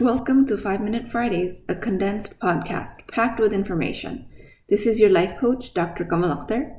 Welcome 0.00 0.44
to 0.46 0.58
5 0.58 0.80
Minute 0.80 1.08
Fridays, 1.08 1.62
a 1.68 1.76
condensed 1.76 2.40
podcast 2.40 3.06
packed 3.12 3.38
with 3.38 3.52
information. 3.52 4.26
This 4.68 4.86
is 4.86 4.98
your 4.98 5.08
life 5.08 5.38
coach, 5.38 5.72
Dr. 5.72 6.04
Kamal 6.04 6.34
Akhtar. 6.34 6.74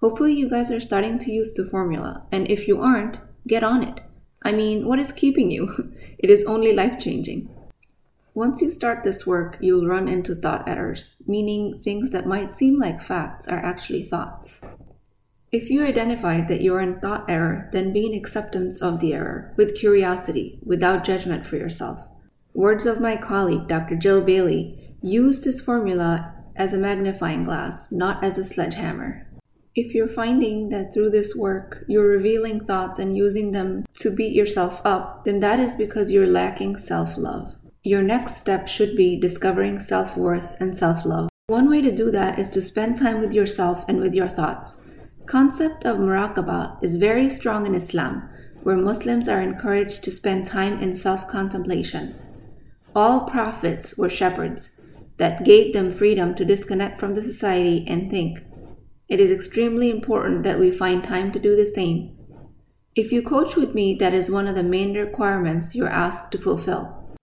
Hopefully, 0.00 0.34
you 0.34 0.50
guys 0.50 0.72
are 0.72 0.80
starting 0.80 1.16
to 1.20 1.30
use 1.30 1.52
the 1.54 1.64
formula, 1.64 2.26
and 2.32 2.50
if 2.50 2.66
you 2.66 2.82
aren't, 2.82 3.18
get 3.46 3.62
on 3.62 3.84
it. 3.84 4.00
I 4.42 4.50
mean, 4.50 4.84
what 4.84 4.98
is 4.98 5.12
keeping 5.12 5.52
you? 5.52 5.94
It 6.18 6.28
is 6.28 6.42
only 6.42 6.72
life 6.72 6.98
changing. 6.98 7.48
Once 8.34 8.60
you 8.60 8.72
start 8.72 9.04
this 9.04 9.24
work, 9.24 9.58
you'll 9.60 9.86
run 9.86 10.08
into 10.08 10.34
thought 10.34 10.66
errors, 10.66 11.14
meaning 11.24 11.80
things 11.84 12.10
that 12.10 12.26
might 12.26 12.52
seem 12.52 12.80
like 12.80 13.00
facts 13.00 13.46
are 13.46 13.64
actually 13.64 14.02
thoughts. 14.02 14.60
If 15.52 15.70
you 15.70 15.84
identify 15.84 16.40
that 16.40 16.62
you're 16.62 16.80
in 16.80 16.98
thought 16.98 17.30
error, 17.30 17.70
then 17.72 17.92
be 17.92 18.06
in 18.06 18.14
acceptance 18.14 18.82
of 18.82 18.98
the 18.98 19.14
error, 19.14 19.54
with 19.56 19.78
curiosity, 19.78 20.58
without 20.64 21.04
judgment 21.04 21.46
for 21.46 21.54
yourself. 21.54 22.08
Words 22.56 22.86
of 22.86 23.02
my 23.02 23.18
colleague, 23.18 23.68
Dr. 23.68 23.96
Jill 23.96 24.24
Bailey, 24.24 24.96
use 25.02 25.40
this 25.40 25.60
formula 25.60 26.32
as 26.56 26.72
a 26.72 26.78
magnifying 26.78 27.44
glass, 27.44 27.92
not 27.92 28.24
as 28.24 28.38
a 28.38 28.46
sledgehammer. 28.46 29.26
If 29.74 29.94
you're 29.94 30.08
finding 30.08 30.70
that 30.70 30.94
through 30.94 31.10
this 31.10 31.36
work 31.36 31.84
you're 31.86 32.08
revealing 32.08 32.60
thoughts 32.60 32.98
and 32.98 33.14
using 33.14 33.52
them 33.52 33.84
to 33.98 34.10
beat 34.10 34.32
yourself 34.32 34.80
up, 34.86 35.26
then 35.26 35.40
that 35.40 35.60
is 35.60 35.74
because 35.74 36.10
you're 36.10 36.26
lacking 36.26 36.78
self 36.78 37.18
love. 37.18 37.52
Your 37.82 38.00
next 38.00 38.38
step 38.38 38.68
should 38.68 38.96
be 38.96 39.20
discovering 39.20 39.78
self 39.78 40.16
worth 40.16 40.56
and 40.58 40.78
self 40.78 41.04
love. 41.04 41.28
One 41.48 41.68
way 41.68 41.82
to 41.82 41.94
do 41.94 42.10
that 42.12 42.38
is 42.38 42.48
to 42.50 42.62
spend 42.62 42.96
time 42.96 43.20
with 43.20 43.34
yourself 43.34 43.84
and 43.86 44.00
with 44.00 44.14
your 44.14 44.28
thoughts. 44.28 44.78
Concept 45.26 45.84
of 45.84 45.98
muraqabah 45.98 46.82
is 46.82 46.96
very 46.96 47.28
strong 47.28 47.66
in 47.66 47.74
Islam, 47.74 48.26
where 48.62 48.78
Muslims 48.78 49.28
are 49.28 49.42
encouraged 49.42 50.02
to 50.04 50.10
spend 50.10 50.46
time 50.46 50.80
in 50.80 50.94
self-contemplation. 50.94 52.18
All 52.96 53.28
prophets 53.28 53.98
were 53.98 54.08
shepherds 54.08 54.80
that 55.18 55.44
gave 55.44 55.74
them 55.74 55.90
freedom 55.90 56.34
to 56.34 56.46
disconnect 56.46 56.98
from 56.98 57.12
the 57.12 57.20
society 57.20 57.84
and 57.86 58.10
think. 58.10 58.38
It 59.06 59.20
is 59.20 59.30
extremely 59.30 59.90
important 59.90 60.44
that 60.44 60.58
we 60.58 60.70
find 60.70 61.04
time 61.04 61.30
to 61.32 61.38
do 61.38 61.54
the 61.54 61.66
same. 61.66 62.16
If 62.94 63.12
you 63.12 63.20
coach 63.20 63.54
with 63.54 63.74
me, 63.74 63.96
that 63.96 64.14
is 64.14 64.30
one 64.30 64.48
of 64.48 64.54
the 64.54 64.62
main 64.62 64.94
requirements 64.94 65.74
you're 65.74 65.90
asked 65.90 66.32
to 66.32 66.38
fulfill. 66.38 67.18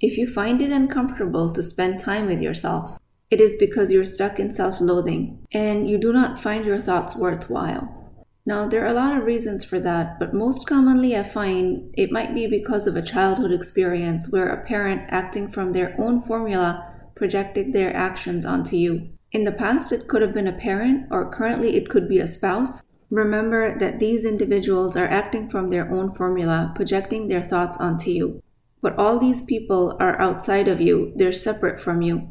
If 0.00 0.16
you 0.16 0.28
find 0.28 0.62
it 0.62 0.70
uncomfortable 0.70 1.52
to 1.52 1.64
spend 1.64 1.98
time 1.98 2.26
with 2.26 2.40
yourself, 2.40 2.96
it 3.28 3.40
is 3.40 3.56
because 3.56 3.90
you're 3.90 4.04
stuck 4.04 4.38
in 4.38 4.54
self 4.54 4.80
loathing 4.80 5.44
and 5.50 5.90
you 5.90 5.98
do 5.98 6.12
not 6.12 6.40
find 6.40 6.64
your 6.64 6.80
thoughts 6.80 7.16
worthwhile. 7.16 8.05
Now, 8.48 8.68
there 8.68 8.84
are 8.84 8.90
a 8.90 8.92
lot 8.92 9.18
of 9.18 9.24
reasons 9.24 9.64
for 9.64 9.80
that, 9.80 10.20
but 10.20 10.32
most 10.32 10.68
commonly 10.68 11.16
I 11.16 11.24
find 11.24 11.92
it 11.94 12.12
might 12.12 12.32
be 12.32 12.46
because 12.46 12.86
of 12.86 12.94
a 12.94 13.02
childhood 13.02 13.50
experience 13.50 14.30
where 14.30 14.46
a 14.46 14.64
parent 14.64 15.02
acting 15.08 15.50
from 15.50 15.72
their 15.72 16.00
own 16.00 16.20
formula 16.20 16.94
projected 17.16 17.72
their 17.72 17.92
actions 17.94 18.46
onto 18.46 18.76
you. 18.76 19.08
In 19.32 19.42
the 19.42 19.50
past, 19.50 19.90
it 19.90 20.06
could 20.06 20.22
have 20.22 20.32
been 20.32 20.46
a 20.46 20.52
parent, 20.52 21.08
or 21.10 21.28
currently, 21.32 21.76
it 21.76 21.88
could 21.88 22.08
be 22.08 22.20
a 22.20 22.28
spouse. 22.28 22.84
Remember 23.10 23.76
that 23.80 23.98
these 23.98 24.24
individuals 24.24 24.96
are 24.96 25.08
acting 25.08 25.50
from 25.50 25.68
their 25.68 25.92
own 25.92 26.14
formula, 26.14 26.72
projecting 26.76 27.26
their 27.26 27.42
thoughts 27.42 27.76
onto 27.78 28.10
you. 28.10 28.40
But 28.80 28.96
all 28.96 29.18
these 29.18 29.42
people 29.42 29.96
are 29.98 30.20
outside 30.20 30.68
of 30.68 30.80
you, 30.80 31.12
they're 31.16 31.32
separate 31.32 31.80
from 31.80 32.00
you. 32.00 32.28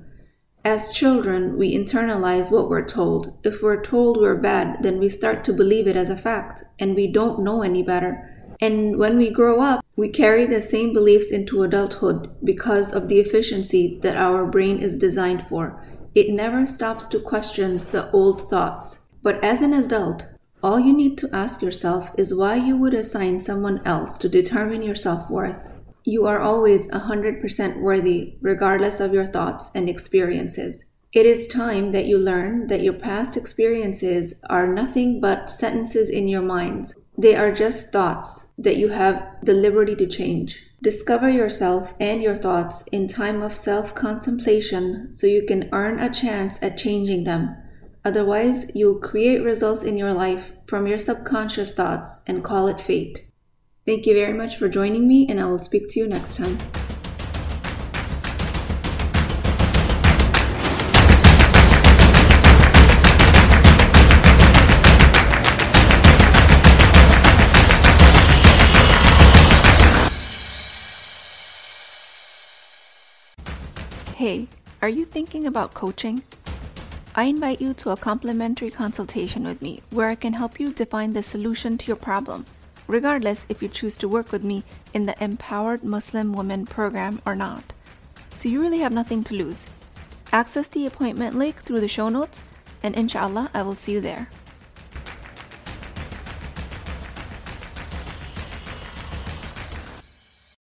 As 0.66 0.92
children, 0.92 1.60
we 1.60 1.78
internalize 1.78 2.50
what 2.50 2.72
we're 2.72 2.88
told. 2.88 3.38
If 3.44 3.62
we're 3.62 3.84
told 3.84 4.18
we're 4.18 4.34
bad, 4.34 4.82
then 4.82 4.98
we 4.98 5.10
start 5.10 5.44
to 5.44 5.54
believe 5.54 5.86
it 5.86 5.96
as 5.96 6.10
a 6.10 6.18
fact, 6.18 6.64
and 6.80 6.96
we 6.96 7.06
don't 7.06 7.44
know 7.44 7.62
any 7.62 7.84
better. 7.84 8.56
And 8.60 8.98
when 8.98 9.16
we 9.16 9.30
grow 9.30 9.62
up, 9.62 9.86
we 9.96 10.10
carry 10.10 10.48
the 10.48 10.62
same 10.62 10.92
beliefs 10.92 11.30
into 11.30 11.62
adulthood 11.62 12.36
because 12.44 12.94
of 12.94 13.10
the 13.10 13.20
efficiency 13.20 14.00
that 14.02 14.18
our 14.18 14.44
brain 14.48 14.80
is 14.80 14.96
designed 14.96 15.48
for. 15.48 15.86
It 16.16 16.32
never 16.32 16.66
stops 16.66 17.06
to 17.10 17.20
question 17.20 17.78
the 17.78 18.10
old 18.10 18.50
thoughts. 18.50 19.02
But 19.22 19.44
as 19.44 19.62
an 19.62 19.72
adult, 19.72 20.26
all 20.64 20.80
you 20.80 20.94
need 20.94 21.16
to 21.20 21.30
ask 21.32 21.62
yourself 21.62 22.10
is 22.18 22.34
why 22.34 22.56
you 22.56 22.76
would 22.76 22.96
assign 22.96 23.40
someone 23.40 23.82
else 23.86 24.18
to 24.18 24.28
determine 24.28 24.82
your 24.82 24.96
self 24.96 25.30
worth. 25.30 25.64
You 26.08 26.28
are 26.28 26.40
always 26.40 26.88
100% 26.90 27.82
worthy, 27.82 28.38
regardless 28.40 29.00
of 29.00 29.12
your 29.12 29.26
thoughts 29.26 29.72
and 29.74 29.90
experiences. 29.90 30.84
It 31.12 31.26
is 31.26 31.48
time 31.48 31.94
that 31.94 32.06
you 32.06 32.20
learn 32.20 32.68
that 32.68 32.82
your 32.82 32.94
past 32.94 33.36
experiences 33.36 34.36
are 34.48 34.68
nothing 34.68 35.20
but 35.20 35.50
sentences 35.50 36.12
in 36.12 36.28
your 36.28 36.44
minds. 36.44 36.94
They 37.18 37.36
are 37.36 37.52
just 37.52 37.92
thoughts 37.92 38.48
that 38.60 38.78
you 38.78 38.90
have 38.90 39.26
the 39.42 39.56
liberty 39.56 39.96
to 39.96 40.06
change. 40.06 40.62
Discover 40.84 41.32
yourself 41.32 41.96
and 42.00 42.22
your 42.22 42.38
thoughts 42.38 42.84
in 42.92 43.08
time 43.08 43.42
of 43.42 43.56
self 43.56 43.96
contemplation 43.96 45.12
so 45.12 45.26
you 45.26 45.44
can 45.48 45.70
earn 45.72 46.00
a 46.00 46.14
chance 46.14 46.62
at 46.62 46.78
changing 46.78 47.24
them. 47.24 47.56
Otherwise, 48.04 48.72
you'll 48.76 49.00
create 49.00 49.42
results 49.42 49.82
in 49.82 49.98
your 49.98 50.14
life 50.14 50.52
from 50.68 50.86
your 50.86 51.00
subconscious 51.00 51.74
thoughts 51.74 52.20
and 52.28 52.44
call 52.44 52.68
it 52.68 52.80
fate. 52.80 53.26
Thank 53.86 54.08
you 54.08 54.16
very 54.16 54.34
much 54.34 54.56
for 54.56 54.68
joining 54.68 55.08
me, 55.08 55.28
and 55.30 55.40
I 55.40 55.46
will 55.46 55.60
speak 55.60 55.90
to 55.90 56.00
you 56.00 56.08
next 56.08 56.38
time. 56.38 56.58
Hey, 74.16 74.48
are 74.82 74.90
you 74.90 75.06
thinking 75.06 75.46
about 75.46 75.76
coaching? 75.76 76.24
I 77.14 77.26
invite 77.26 77.62
you 77.62 77.76
to 77.76 77.92
a 77.92 77.96
complimentary 77.96 78.72
consultation 78.72 79.44
with 79.44 79.62
me 79.62 79.84
where 79.92 80.10
I 80.10 80.16
can 80.16 80.34
help 80.34 80.60
you 80.60 80.74
define 80.74 81.14
the 81.14 81.22
solution 81.22 81.78
to 81.78 81.86
your 81.86 81.96
problem 81.96 82.48
regardless 82.88 83.46
if 83.50 83.62
you 83.62 83.68
choose 83.68 83.96
to 83.98 84.08
work 84.08 84.32
with 84.32 84.44
me 84.44 84.64
in 84.94 85.06
the 85.06 85.24
Empowered 85.24 85.84
Muslim 85.84 86.34
Women 86.34 86.66
program 86.66 87.22
or 87.26 87.36
not. 87.36 87.74
So 88.36 88.50
you 88.50 88.62
really 88.62 88.80
have 88.80 88.94
nothing 88.94 89.24
to 89.26 89.36
lose. 89.36 89.64
Access 90.32 90.68
the 90.68 90.86
appointment 90.86 91.36
link 91.36 91.64
through 91.64 91.80
the 91.80 91.88
show 91.88 92.10
notes, 92.10 92.44
and 92.84 92.96
inshallah, 92.96 93.50
I 93.54 93.62
will 93.62 93.76
see 93.76 93.94
you 93.94 94.02
there. 94.02 94.30